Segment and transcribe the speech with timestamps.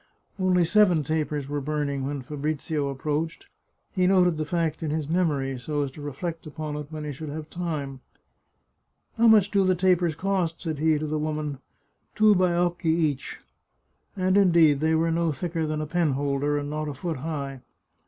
[0.39, 3.43] Only seven tapers were burning when Fabrizio ap proached.
[3.91, 7.03] He noted the fact in his memory, so as to re flect on it when
[7.03, 8.01] he should have time."
[9.19, 11.59] How much do the tapers cost?" said he to the woman."
[12.15, 13.41] Two haiocchi each."
[14.17, 17.61] And, indeed, they were no thicker than a penholder, and not a foot high.